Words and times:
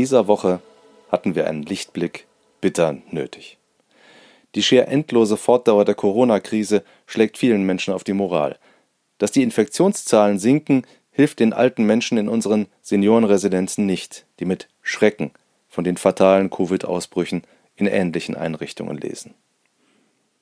dieser 0.00 0.26
Woche 0.28 0.60
hatten 1.12 1.34
wir 1.34 1.46
einen 1.46 1.62
Lichtblick 1.62 2.26
bitter 2.62 2.96
nötig. 3.10 3.58
Die 4.54 4.62
schier 4.62 4.88
endlose 4.88 5.36
Fortdauer 5.36 5.84
der 5.84 5.94
Corona-Krise 5.94 6.84
schlägt 7.04 7.36
vielen 7.36 7.64
Menschen 7.64 7.92
auf 7.92 8.02
die 8.02 8.14
Moral. 8.14 8.58
Dass 9.18 9.30
die 9.30 9.42
Infektionszahlen 9.42 10.38
sinken, 10.38 10.86
hilft 11.10 11.38
den 11.38 11.52
alten 11.52 11.84
Menschen 11.84 12.16
in 12.16 12.30
unseren 12.30 12.66
Seniorenresidenzen 12.80 13.84
nicht, 13.84 14.24
die 14.38 14.46
mit 14.46 14.68
Schrecken 14.80 15.32
von 15.68 15.84
den 15.84 15.98
fatalen 15.98 16.48
Covid-Ausbrüchen 16.48 17.42
in 17.76 17.86
ähnlichen 17.86 18.36
Einrichtungen 18.36 18.96
lesen. 18.96 19.34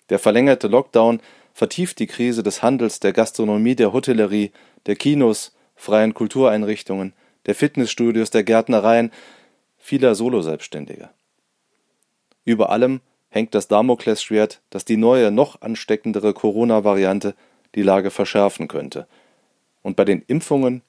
Der 0.09 0.21
verlängerte 0.21 0.69
Lockdown 0.69 1.19
vertieft 1.53 1.99
die 1.99 2.07
Krise 2.07 2.45
des 2.45 2.63
Handels, 2.63 3.01
der 3.01 3.13
Gastronomie, 3.13 3.75
der 3.75 3.93
Hotellerie, 3.93 4.53
der 4.87 4.95
Kinos, 4.95 5.53
freien 5.75 6.15
Kultureinrichtungen, 6.15 7.13
der 7.47 7.57
Fitnessstudios, 7.57 8.31
der 8.31 8.45
Gärtnereien, 8.45 9.11
vieler 9.79 10.15
Soloselbstständiger. 10.15 11.13
Über 12.45 12.71
allem 12.71 13.01
hängt 13.31 13.55
das 13.55 13.69
Damoklesschwert, 13.69 14.61
dass 14.71 14.85
die 14.85 14.97
neue, 14.97 15.31
noch 15.31 15.61
ansteckendere 15.61 16.35
Corona-Variante 16.35 17.35
die 17.75 17.83
Lage 17.83 18.11
verschärfen 18.11 18.69
könnte. 18.69 19.07
Und 19.83 19.97
bei 19.97 20.05
den 20.05 20.23
Impfungen 20.23 20.83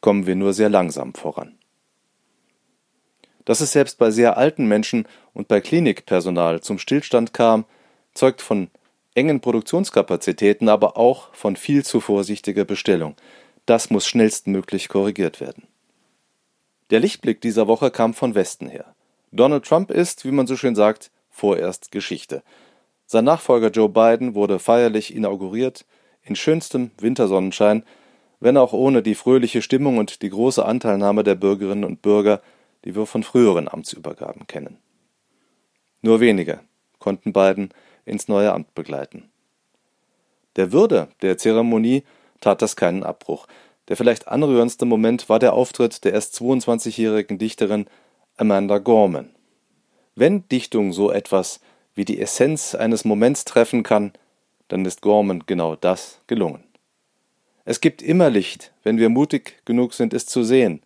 kommen 0.00 0.26
wir 0.26 0.36
nur 0.36 0.52
sehr 0.52 0.68
langsam 0.68 1.14
voran. 1.14 1.56
Dass 3.44 3.60
es 3.60 3.72
selbst 3.72 3.98
bei 3.98 4.10
sehr 4.10 4.36
alten 4.36 4.66
Menschen 4.66 5.06
und 5.32 5.48
bei 5.48 5.60
Klinikpersonal 5.60 6.60
zum 6.60 6.78
Stillstand 6.78 7.32
kam, 7.32 7.64
zeugt 8.12 8.42
von 8.42 8.68
engen 9.14 9.40
Produktionskapazitäten, 9.40 10.68
aber 10.68 10.96
auch 10.96 11.34
von 11.34 11.56
viel 11.56 11.84
zu 11.84 12.00
vorsichtiger 12.00 12.64
Bestellung. 12.64 13.16
Das 13.66 13.90
muss 13.90 14.06
schnellstmöglich 14.06 14.88
korrigiert 14.88 15.40
werden. 15.40 15.66
Der 16.90 17.00
Lichtblick 17.00 17.40
dieser 17.40 17.66
Woche 17.66 17.90
kam 17.90 18.14
von 18.14 18.34
Westen 18.34 18.68
her. 18.68 18.94
Donald 19.30 19.64
Trump 19.64 19.90
ist, 19.90 20.24
wie 20.24 20.30
man 20.30 20.46
so 20.46 20.56
schön 20.56 20.74
sagt, 20.74 21.10
vorerst 21.30 21.90
Geschichte. 21.92 22.42
Sein 23.06 23.24
Nachfolger 23.24 23.70
Joe 23.70 23.88
Biden 23.88 24.34
wurde 24.34 24.58
feierlich 24.58 25.14
inauguriert, 25.14 25.84
in 26.22 26.36
schönstem 26.36 26.90
Wintersonnenschein, 26.98 27.84
wenn 28.40 28.56
auch 28.56 28.72
ohne 28.72 29.02
die 29.02 29.14
fröhliche 29.14 29.62
Stimmung 29.62 29.98
und 29.98 30.22
die 30.22 30.30
große 30.30 30.64
Anteilnahme 30.64 31.24
der 31.24 31.34
Bürgerinnen 31.34 31.84
und 31.84 32.02
Bürger, 32.02 32.40
die 32.84 32.94
wir 32.94 33.06
von 33.06 33.22
früheren 33.22 33.68
Amtsübergaben 33.68 34.46
kennen. 34.46 34.78
Nur 36.02 36.20
wenige 36.20 36.60
konnten 36.98 37.32
Biden 37.32 37.70
ins 38.04 38.28
neue 38.28 38.52
Amt 38.52 38.74
begleiten. 38.74 39.30
Der 40.56 40.72
Würde 40.72 41.08
der 41.22 41.38
Zeremonie 41.38 42.04
tat 42.40 42.62
das 42.62 42.76
keinen 42.76 43.02
Abbruch. 43.02 43.46
Der 43.88 43.96
vielleicht 43.96 44.28
anrührendste 44.28 44.84
Moment 44.84 45.28
war 45.28 45.38
der 45.38 45.54
Auftritt 45.54 46.04
der 46.04 46.12
erst 46.12 46.38
22-jährigen 46.40 47.38
Dichterin 47.38 47.86
Amanda 48.36 48.78
Gorman. 48.78 49.30
Wenn 50.14 50.46
Dichtung 50.48 50.92
so 50.92 51.10
etwas 51.10 51.60
wie 51.94 52.04
die 52.04 52.20
Essenz 52.20 52.74
eines 52.74 53.04
Moments 53.04 53.44
treffen 53.44 53.82
kann, 53.82 54.12
dann 54.68 54.84
ist 54.84 55.00
Gorman 55.00 55.44
genau 55.46 55.74
das 55.74 56.20
gelungen. 56.26 56.64
Es 57.64 57.80
gibt 57.80 58.02
immer 58.02 58.30
Licht, 58.30 58.72
wenn 58.82 58.98
wir 58.98 59.08
mutig 59.08 59.62
genug 59.64 59.94
sind, 59.94 60.12
es 60.14 60.26
zu 60.26 60.42
sehen, 60.42 60.82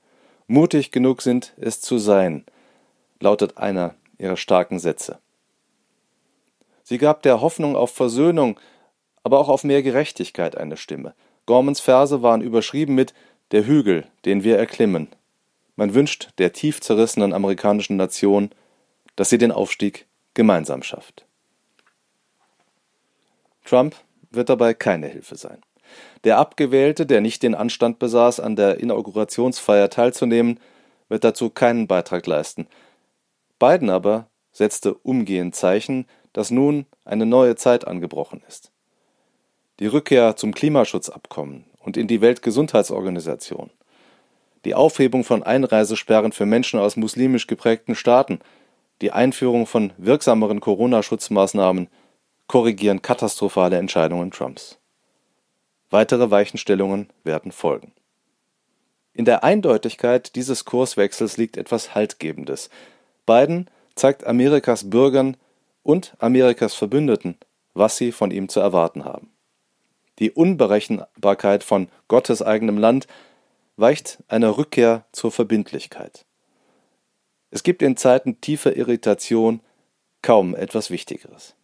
mutig 0.46 0.90
genug 0.90 1.22
sind, 1.22 1.54
es 1.56 1.80
zu 1.80 1.98
sein, 1.98 2.44
lautet 3.20 3.56
einer 3.56 3.94
ihrer 4.18 4.36
starken 4.36 4.78
Sätze. 4.78 5.18
Sie 6.82 6.98
gab 6.98 7.22
der 7.22 7.40
Hoffnung 7.40 7.76
auf 7.76 7.92
Versöhnung, 7.92 8.58
aber 9.22 9.38
auch 9.38 9.48
auf 9.48 9.64
mehr 9.64 9.82
Gerechtigkeit 9.82 10.56
eine 10.56 10.76
Stimme. 10.76 11.14
Gormans 11.46 11.80
Verse 11.80 12.22
waren 12.22 12.40
überschrieben 12.40 12.94
mit 12.94 13.14
Der 13.50 13.66
Hügel, 13.66 14.06
den 14.24 14.44
wir 14.44 14.58
erklimmen. 14.58 15.08
Man 15.76 15.94
wünscht 15.94 16.30
der 16.38 16.52
tief 16.52 16.80
zerrissenen 16.80 17.32
amerikanischen 17.32 17.96
Nation 17.96 18.50
dass 19.16 19.30
sie 19.30 19.38
den 19.38 19.52
Aufstieg 19.52 20.06
gemeinsam 20.34 20.82
schafft. 20.82 21.26
Trump 23.64 23.96
wird 24.30 24.48
dabei 24.48 24.74
keine 24.74 25.06
Hilfe 25.06 25.36
sein. 25.36 25.60
Der 26.24 26.38
Abgewählte, 26.38 27.04
der 27.04 27.20
nicht 27.20 27.42
den 27.42 27.54
Anstand 27.54 27.98
besaß, 27.98 28.40
an 28.40 28.56
der 28.56 28.80
Inaugurationsfeier 28.80 29.90
teilzunehmen, 29.90 30.58
wird 31.08 31.24
dazu 31.24 31.50
keinen 31.50 31.86
Beitrag 31.86 32.26
leisten. 32.26 32.66
Biden 33.58 33.90
aber 33.90 34.26
setzte 34.52 34.94
umgehend 34.94 35.54
Zeichen, 35.54 36.06
dass 36.32 36.50
nun 36.50 36.86
eine 37.04 37.26
neue 37.26 37.56
Zeit 37.56 37.86
angebrochen 37.86 38.42
ist. 38.48 38.71
Die 39.82 39.88
Rückkehr 39.88 40.36
zum 40.36 40.54
Klimaschutzabkommen 40.54 41.64
und 41.80 41.96
in 41.96 42.06
die 42.06 42.20
Weltgesundheitsorganisation, 42.20 43.68
die 44.64 44.76
Aufhebung 44.76 45.24
von 45.24 45.42
Einreisesperren 45.42 46.30
für 46.30 46.46
Menschen 46.46 46.78
aus 46.78 46.96
muslimisch 46.96 47.48
geprägten 47.48 47.96
Staaten 47.96 48.38
die 49.00 49.10
Einführung 49.10 49.66
von 49.66 49.92
wirksameren 49.96 50.60
Corona-Schutzmaßnahmen 50.60 51.88
korrigieren 52.46 53.02
katastrophale 53.02 53.76
Entscheidungen 53.76 54.30
Trumps. 54.30 54.78
Weitere 55.90 56.30
Weichenstellungen 56.30 57.10
werden 57.24 57.50
folgen. 57.50 57.90
In 59.14 59.24
der 59.24 59.42
Eindeutigkeit 59.42 60.36
dieses 60.36 60.64
Kurswechsels 60.64 61.38
liegt 61.38 61.56
etwas 61.56 61.92
Haltgebendes. 61.92 62.70
Biden 63.26 63.68
zeigt 63.96 64.28
Amerikas 64.28 64.88
Bürgern 64.88 65.36
und 65.82 66.14
Amerikas 66.20 66.74
Verbündeten, 66.74 67.36
was 67.74 67.96
sie 67.96 68.12
von 68.12 68.30
ihm 68.30 68.48
zu 68.48 68.60
erwarten 68.60 69.04
haben. 69.04 69.31
Die 70.22 70.30
Unberechenbarkeit 70.30 71.64
von 71.64 71.88
Gottes 72.06 72.42
eigenem 72.42 72.78
Land 72.78 73.08
weicht 73.76 74.22
einer 74.28 74.56
Rückkehr 74.56 75.04
zur 75.10 75.32
Verbindlichkeit. 75.32 76.26
Es 77.50 77.64
gibt 77.64 77.82
in 77.82 77.96
Zeiten 77.96 78.40
tiefer 78.40 78.76
Irritation 78.76 79.58
kaum 80.22 80.54
etwas 80.54 80.92
Wichtigeres. 80.92 81.56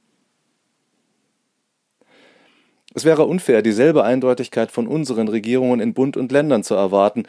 Es 2.94 3.04
wäre 3.04 3.26
unfair, 3.26 3.62
dieselbe 3.62 4.02
Eindeutigkeit 4.02 4.72
von 4.72 4.88
unseren 4.88 5.28
Regierungen 5.28 5.78
in 5.78 5.94
Bund 5.94 6.16
und 6.16 6.32
Ländern 6.32 6.64
zu 6.64 6.75
erwarten, 6.75 7.26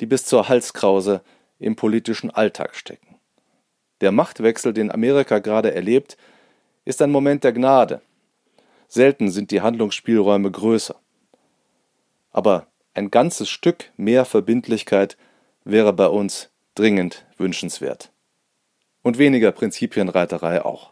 die 0.00 0.06
bis 0.06 0.24
zur 0.24 0.48
Halskrause 0.48 1.20
im 1.58 1.76
politischen 1.76 2.30
Alltag 2.30 2.74
stecken. 2.74 3.16
Der 4.00 4.12
Machtwechsel, 4.12 4.72
den 4.72 4.90
Amerika 4.90 5.40
gerade 5.40 5.74
erlebt, 5.74 6.16
ist 6.86 7.02
ein 7.02 7.10
Moment 7.10 7.44
der 7.44 7.52
Gnade. 7.52 8.00
Selten 8.92 9.30
sind 9.30 9.52
die 9.52 9.60
Handlungsspielräume 9.60 10.50
größer. 10.50 10.96
Aber 12.32 12.66
ein 12.92 13.12
ganzes 13.12 13.48
Stück 13.48 13.92
mehr 13.96 14.24
Verbindlichkeit 14.24 15.16
wäre 15.64 15.92
bei 15.92 16.08
uns 16.08 16.50
dringend 16.74 17.24
wünschenswert. 17.36 18.10
Und 19.02 19.16
weniger 19.16 19.52
Prinzipienreiterei 19.52 20.64
auch. 20.64 20.90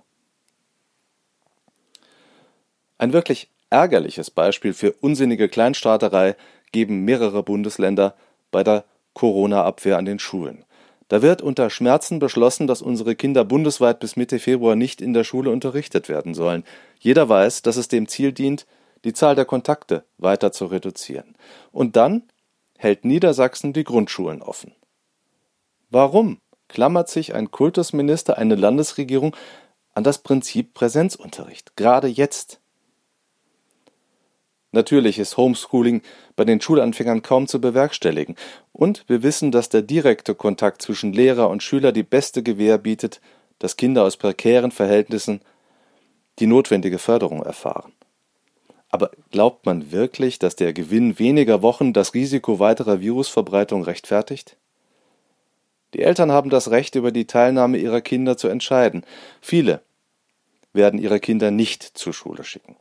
Ein 2.99 3.13
wirklich 3.13 3.51
ärgerliches 3.69 4.31
Beispiel 4.31 4.75
für 4.75 4.93
unsinnige 4.93 5.49
Kleinstaaterei 5.49 6.37
geben 6.71 7.05
mehrere 7.05 7.43
Bundesländer 7.43 8.15
bei 8.53 8.63
der 8.63 8.85
Corona-Abwehr 9.15 9.99
an 9.99 10.05
den 10.05 10.21
Schulen. 10.21 10.65
Da 11.09 11.23
wird 11.23 11.41
unter 11.41 11.71
Schmerzen 11.71 12.19
beschlossen, 12.19 12.67
dass 12.67 12.83
unsere 12.83 13.17
Kinder 13.17 13.45
bundesweit 13.45 13.99
bis 13.99 14.17
Mitte 14.17 14.39
Februar 14.39 14.77
nicht 14.77 15.01
in 15.01 15.15
der 15.15 15.25
Schule 15.25 15.51
unterrichtet 15.51 16.09
werden 16.09 16.35
sollen. 16.35 16.65
Jeder 17.01 17.29
weiß, 17.29 17.63
dass 17.63 17.77
es 17.77 17.89
dem 17.89 18.09
Ziel 18.09 18.33
dient, 18.33 18.67
die 19.05 19.15
Zahl 19.15 19.35
der 19.35 19.47
Kontakte 19.47 20.05
weiter 20.19 20.53
zu 20.53 20.67
reduzieren. 20.67 21.35
Und 21.73 21.97
dann 21.97 22.25
hält 22.77 23.05
Niedersachsen 23.05 23.73
die 23.73 23.85
Grundschulen 23.85 24.43
offen. 24.43 24.75
Warum 25.91 26.39
klammert 26.69 27.09
sich 27.09 27.35
ein 27.35 27.51
Kultusminister, 27.51 28.37
eine 28.37 28.55
Landesregierung 28.55 29.35
an 29.95 30.05
das 30.05 30.19
Prinzip 30.19 30.75
Präsenzunterricht, 30.75 31.77
gerade 31.77 32.09
jetzt? 32.09 32.58
Natürlich 34.73 35.19
ist 35.19 35.37
Homeschooling 35.37 36.03
bei 36.37 36.45
den 36.45 36.61
Schulanfängern 36.61 37.23
kaum 37.23 37.49
zu 37.49 37.61
bewerkstelligen, 37.61 38.37
und 38.73 39.05
wir 39.09 39.23
wissen, 39.23 39.51
dass 39.51 39.71
der 39.71 39.83
direkte 39.83 40.35
Kontakt 40.35 40.83
zwischen 40.83 41.13
Lehrer 41.13 41.49
und 41.49 41.63
Schüler 41.63 41.91
die 41.93 42.03
beste 42.03 42.43
Gewähr 42.43 42.79
bietet, 42.79 43.21
dass 43.59 43.77
Kinder 43.77 44.05
aus 44.05 44.17
prekären 44.17 44.71
Verhältnissen 44.71 45.41
die 46.39 46.47
notwendige 46.47 46.99
Förderung 46.99 47.43
erfahren. 47.43 47.93
Aber 48.91 49.11
glaubt 49.31 49.67
man 49.67 49.91
wirklich, 49.93 50.39
dass 50.39 50.57
der 50.57 50.73
Gewinn 50.73 51.19
weniger 51.19 51.63
Wochen 51.63 51.93
das 51.93 52.15
Risiko 52.15 52.59
weiterer 52.59 53.01
Virusverbreitung 53.01 53.83
rechtfertigt? 53.83 54.57
Die 55.95 56.03
Eltern 56.03 56.33
haben 56.33 56.51
das 56.51 56.71
Recht, 56.71 56.95
über 56.95 57.13
die 57.13 57.27
Teilnahme 57.27 57.79
ihrer 57.79 58.01
Kinder 58.01 58.37
zu 58.37 58.49
entscheiden. 58.49 59.05
Viele 59.41 59.83
werden 60.73 61.01
ihre 61.01 61.21
Kinder 61.21 61.51
nicht 61.51 61.83
zur 61.83 62.13
Schule 62.13 62.45
schicken. 62.45 62.77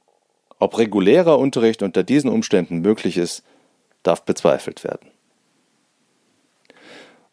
Ob 0.59 0.77
regulärer 0.77 1.38
Unterricht 1.38 1.83
unter 1.83 2.04
diesen 2.04 2.30
Umständen 2.30 2.80
möglich 2.80 3.18
ist, 3.18 3.44
darf 4.04 4.24
bezweifelt 4.24 4.83
werden. 4.83 5.12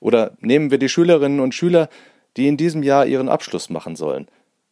Oder 0.00 0.32
nehmen 0.40 0.70
wir 0.70 0.78
die 0.78 0.88
Schülerinnen 0.88 1.40
und 1.40 1.54
Schüler, 1.54 1.88
die 2.36 2.48
in 2.48 2.56
diesem 2.56 2.82
Jahr 2.82 3.06
ihren 3.06 3.28
Abschluss 3.28 3.70
machen 3.70 3.96
sollen. 3.96 4.28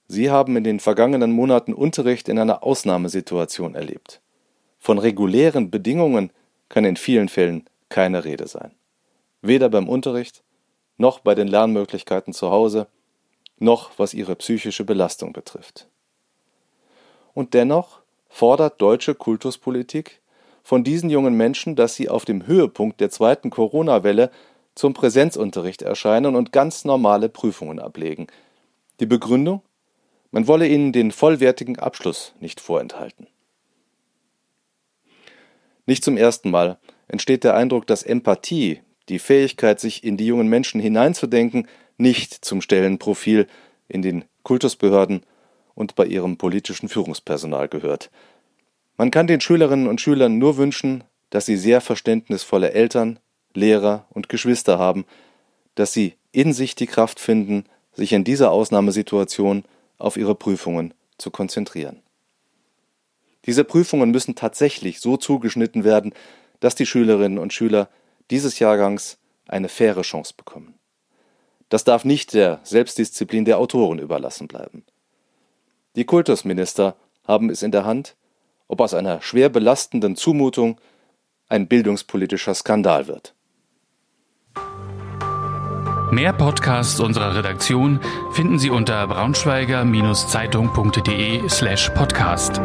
Sie 0.06 0.31
haben 0.31 0.56
in 0.56 0.64
den 0.64 0.81
vergangenen 0.81 1.32
Monaten 1.32 1.72
Unterricht 1.72 2.28
in 2.28 2.38
einer 2.38 2.62
Ausnahmesituation 2.62 3.75
erlebt. 3.75 4.20
Von 4.78 4.98
regulären 4.98 5.70
Bedingungen 5.70 6.31
kann 6.69 6.84
in 6.84 6.96
vielen 6.96 7.28
Fällen 7.28 7.64
keine 7.88 8.25
Rede 8.25 8.46
sein. 8.46 8.72
Weder 9.40 9.70
beim 9.70 9.88
Unterricht 9.88 10.43
noch 10.98 11.20
bei 11.20 11.34
den 11.34 11.48
Lernmöglichkeiten 11.48 12.34
zu 12.34 12.50
Hause, 12.50 12.87
noch 13.58 13.93
was 13.96 14.12
ihre 14.12 14.37
psychische 14.37 14.84
Belastung 14.84 15.32
betrifft. 15.32 15.88
Und 17.32 17.55
dennoch 17.55 18.01
fordert 18.32 18.81
deutsche 18.81 19.14
Kultuspolitik 19.14 20.23
von 20.62 20.84
diesen 20.84 21.11
jungen 21.11 21.34
Menschen, 21.34 21.76
dass 21.76 21.94
sie 21.94 22.08
auf 22.08 22.25
dem 22.25 22.46
Höhepunkt 22.46 22.99
der 23.00 23.11
zweiten 23.11 23.50
Corona-Welle 23.50 24.31
zum 24.75 24.94
Präsenzunterricht 24.94 25.82
erscheinen 25.82 26.34
und 26.34 26.50
ganz 26.50 26.87
normale 26.87 27.29
Prüfungen 27.29 27.79
ablegen. 27.79 28.29
Die 29.00 29.06
Begründung? 29.06 29.61
Man 30.31 30.49
wolle 30.49 30.67
ihnen 30.67 30.93
den 30.93 31.12
vollwertigen 31.12 31.79
Abschluss 31.79 32.32
nicht 32.40 32.58
vorenthalten. 32.58 33.26
Nicht 35.84 36.02
zum 36.02 36.17
ersten 36.17 36.50
Mal 36.50 36.79
entsteht 37.08 37.44
der 37.44 37.55
Eindruck, 37.55 37.87
dass 37.87 38.02
Empathie, 38.02 38.81
die 39.11 39.19
Fähigkeit, 39.19 39.79
sich 39.79 40.05
in 40.05 40.17
die 40.17 40.26
jungen 40.26 40.49
Menschen 40.49 40.81
hineinzudenken, 40.81 41.69
nicht 41.99 42.32
zum 42.32 42.62
Stellenprofil 42.62 43.46
in 43.88 44.00
den 44.00 44.25
Kultusbehörden 44.43 45.26
und 45.74 45.94
bei 45.94 46.06
ihrem 46.06 46.36
politischen 46.36 46.88
Führungspersonal 46.88 47.69
gehört. 47.69 48.10
Man 48.96 49.10
kann 49.10 49.26
den 49.26 49.40
Schülerinnen 49.40 49.88
und 49.88 50.00
Schülern 50.00 50.38
nur 50.38 50.56
wünschen, 50.56 51.04
dass 51.30 51.46
sie 51.46 51.56
sehr 51.56 51.80
verständnisvolle 51.80 52.72
Eltern, 52.72 53.19
Lehrer 53.54 54.06
und 54.10 54.28
Geschwister 54.28 54.78
haben, 54.78 55.04
dass 55.74 55.92
sie 55.92 56.14
in 56.30 56.52
sich 56.52 56.74
die 56.74 56.86
Kraft 56.86 57.20
finden, 57.20 57.64
sich 57.92 58.12
in 58.12 58.24
dieser 58.24 58.50
Ausnahmesituation 58.50 59.64
auf 59.98 60.16
ihre 60.16 60.34
Prüfungen 60.34 60.94
zu 61.19 61.30
konzentrieren. 61.30 62.02
Diese 63.46 63.64
Prüfungen 63.64 64.10
müssen 64.10 64.34
tatsächlich 64.34 65.00
so 65.00 65.16
zugeschnitten 65.16 65.84
werden, 65.84 66.14
dass 66.60 66.74
die 66.74 66.86
Schülerinnen 66.86 67.38
und 67.38 67.52
Schüler 67.52 67.88
dieses 68.30 68.58
Jahrgangs 68.58 69.19
eine 69.48 69.69
faire 69.69 70.02
Chance 70.02 70.34
bekommen. 70.36 70.74
Das 71.69 71.84
darf 71.84 72.04
nicht 72.04 72.34
der 72.34 72.60
Selbstdisziplin 72.62 73.44
der 73.44 73.58
Autoren 73.58 73.98
überlassen 73.98 74.46
bleiben. 74.46 74.84
Die 75.97 76.05
Kultusminister 76.05 76.97
haben 77.27 77.50
es 77.50 77.62
in 77.62 77.71
der 77.71 77.85
Hand, 77.85 78.17
ob 78.69 78.81
aus 78.81 78.94
einer 78.94 79.21
schwer 79.21 79.50
belastenden 79.50 80.17
Zumutung 80.17 80.81
ein 81.49 81.69
bildungspolitischer 81.69 82.55
Skandal 82.55 83.09
wird. 83.09 83.35
Mehr 86.11 86.33
Podcasts 86.33 86.99
unserer 87.00 87.35
Redaktion 87.35 88.00
finden 88.33 88.59
Sie 88.59 88.71
unter 88.71 89.06
braunschweiger-zeitung.de 89.06 91.49
slash 91.49 91.91
podcast. 91.91 92.61